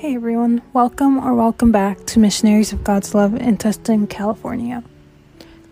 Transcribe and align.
Hey 0.00 0.14
everyone, 0.14 0.62
welcome 0.72 1.18
or 1.18 1.34
welcome 1.34 1.72
back 1.72 2.06
to 2.06 2.18
Missionaries 2.18 2.72
of 2.72 2.82
God's 2.82 3.14
Love 3.14 3.34
in 3.34 3.58
Tustin, 3.58 4.08
California. 4.08 4.82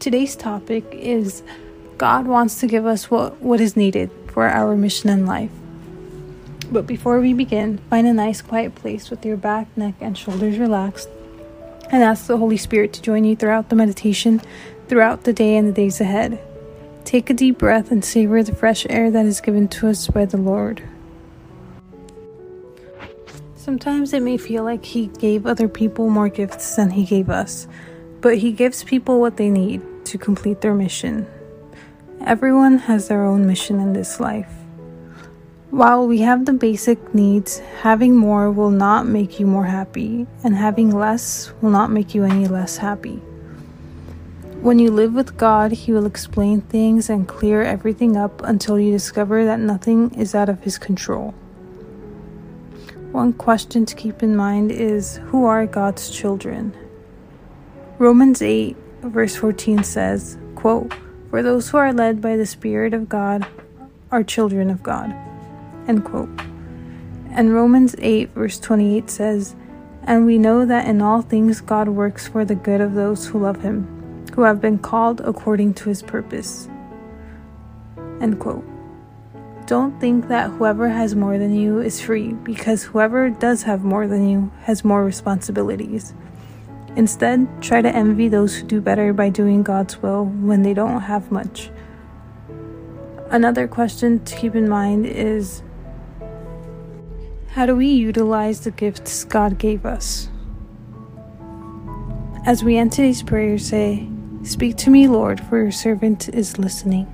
Today's 0.00 0.36
topic 0.36 0.84
is 0.92 1.42
God 1.96 2.26
wants 2.26 2.60
to 2.60 2.66
give 2.66 2.84
us 2.84 3.10
what, 3.10 3.40
what 3.40 3.58
is 3.58 3.74
needed 3.74 4.10
for 4.26 4.46
our 4.46 4.76
mission 4.76 5.08
in 5.08 5.24
life. 5.24 5.50
But 6.70 6.86
before 6.86 7.20
we 7.20 7.32
begin, 7.32 7.78
find 7.88 8.06
a 8.06 8.12
nice 8.12 8.42
quiet 8.42 8.74
place 8.74 9.08
with 9.08 9.24
your 9.24 9.38
back, 9.38 9.74
neck, 9.78 9.94
and 9.98 10.18
shoulders 10.18 10.58
relaxed 10.58 11.08
and 11.90 12.02
ask 12.02 12.26
the 12.26 12.36
Holy 12.36 12.58
Spirit 12.58 12.92
to 12.92 13.00
join 13.00 13.24
you 13.24 13.34
throughout 13.34 13.70
the 13.70 13.76
meditation, 13.76 14.42
throughout 14.88 15.24
the 15.24 15.32
day 15.32 15.56
and 15.56 15.66
the 15.66 15.72
days 15.72 16.02
ahead. 16.02 16.38
Take 17.06 17.30
a 17.30 17.32
deep 17.32 17.56
breath 17.56 17.90
and 17.90 18.04
savor 18.04 18.42
the 18.42 18.54
fresh 18.54 18.86
air 18.90 19.10
that 19.10 19.24
is 19.24 19.40
given 19.40 19.68
to 19.68 19.88
us 19.88 20.06
by 20.08 20.26
the 20.26 20.36
Lord. 20.36 20.82
Sometimes 23.68 24.14
it 24.14 24.22
may 24.22 24.38
feel 24.38 24.64
like 24.64 24.82
He 24.82 25.08
gave 25.08 25.44
other 25.44 25.68
people 25.68 26.08
more 26.08 26.30
gifts 26.30 26.76
than 26.76 26.88
He 26.88 27.04
gave 27.04 27.28
us, 27.28 27.68
but 28.22 28.38
He 28.38 28.50
gives 28.50 28.82
people 28.82 29.20
what 29.20 29.36
they 29.36 29.50
need 29.50 29.82
to 30.06 30.16
complete 30.16 30.62
their 30.62 30.72
mission. 30.72 31.26
Everyone 32.24 32.78
has 32.78 33.08
their 33.08 33.26
own 33.26 33.46
mission 33.46 33.78
in 33.78 33.92
this 33.92 34.20
life. 34.20 34.50
While 35.68 36.06
we 36.06 36.20
have 36.20 36.46
the 36.46 36.54
basic 36.54 37.14
needs, 37.14 37.58
having 37.82 38.16
more 38.16 38.50
will 38.50 38.70
not 38.70 39.06
make 39.06 39.38
you 39.38 39.44
more 39.44 39.66
happy, 39.66 40.26
and 40.42 40.56
having 40.56 40.90
less 40.90 41.52
will 41.60 41.68
not 41.68 41.90
make 41.90 42.14
you 42.14 42.24
any 42.24 42.46
less 42.46 42.78
happy. 42.78 43.16
When 44.62 44.78
you 44.78 44.90
live 44.90 45.12
with 45.12 45.36
God, 45.36 45.72
He 45.72 45.92
will 45.92 46.06
explain 46.06 46.62
things 46.62 47.10
and 47.10 47.28
clear 47.28 47.60
everything 47.60 48.16
up 48.16 48.40
until 48.44 48.80
you 48.80 48.90
discover 48.90 49.44
that 49.44 49.60
nothing 49.60 50.14
is 50.14 50.34
out 50.34 50.48
of 50.48 50.62
His 50.62 50.78
control. 50.78 51.34
One 53.12 53.32
question 53.32 53.86
to 53.86 53.94
keep 53.94 54.22
in 54.22 54.36
mind 54.36 54.70
is 54.70 55.16
who 55.26 55.44
are 55.44 55.66
God's 55.66 56.10
children? 56.10 56.76
Romans 57.98 58.42
8 58.42 58.76
verse 59.02 59.36
14 59.36 59.84
says, 59.84 60.38
quote, 60.54 60.92
For 61.30 61.42
those 61.42 61.68
who 61.68 61.78
are 61.78 61.92
led 61.92 62.20
by 62.20 62.36
the 62.36 62.46
Spirit 62.46 62.94
of 62.94 63.08
God 63.08 63.46
are 64.10 64.22
children 64.22 64.70
of 64.70 64.82
God. 64.82 65.14
End 65.86 66.04
quote. 66.04 66.30
And 67.30 67.54
Romans 67.54 67.94
8 67.98 68.30
verse 68.30 68.58
28 68.58 69.10
says, 69.10 69.56
And 70.04 70.26
we 70.26 70.38
know 70.38 70.64
that 70.66 70.86
in 70.86 71.02
all 71.02 71.22
things 71.22 71.60
God 71.60 71.88
works 71.88 72.28
for 72.28 72.44
the 72.44 72.54
good 72.54 72.80
of 72.80 72.94
those 72.94 73.26
who 73.26 73.40
love 73.40 73.62
him, 73.62 74.26
who 74.34 74.42
have 74.42 74.60
been 74.60 74.78
called 74.78 75.20
according 75.20 75.74
to 75.74 75.88
his 75.88 76.02
purpose. 76.02 76.68
End 78.20 78.38
quote. 78.40 78.64
Don't 79.68 80.00
think 80.00 80.28
that 80.28 80.48
whoever 80.48 80.88
has 80.88 81.14
more 81.14 81.36
than 81.36 81.54
you 81.54 81.80
is 81.80 82.00
free, 82.00 82.32
because 82.32 82.84
whoever 82.84 83.28
does 83.28 83.64
have 83.64 83.84
more 83.84 84.08
than 84.08 84.26
you 84.26 84.50
has 84.62 84.82
more 84.82 85.04
responsibilities. 85.04 86.14
Instead, 86.96 87.46
try 87.60 87.82
to 87.82 87.94
envy 87.94 88.28
those 88.28 88.56
who 88.56 88.66
do 88.66 88.80
better 88.80 89.12
by 89.12 89.28
doing 89.28 89.62
God's 89.62 90.00
will 90.00 90.24
when 90.24 90.62
they 90.62 90.72
don't 90.72 91.02
have 91.02 91.30
much. 91.30 91.68
Another 93.28 93.68
question 93.68 94.24
to 94.24 94.36
keep 94.36 94.54
in 94.54 94.70
mind 94.70 95.04
is 95.04 95.62
how 97.48 97.66
do 97.66 97.76
we 97.76 97.88
utilize 97.88 98.60
the 98.60 98.70
gifts 98.70 99.24
God 99.24 99.58
gave 99.58 99.84
us? 99.84 100.30
As 102.46 102.64
we 102.64 102.78
end 102.78 102.92
today's 102.92 103.22
prayer, 103.22 103.58
say, 103.58 104.08
Speak 104.44 104.78
to 104.78 104.88
me, 104.88 105.08
Lord, 105.08 105.42
for 105.42 105.58
your 105.58 105.72
servant 105.72 106.30
is 106.30 106.58
listening. 106.58 107.06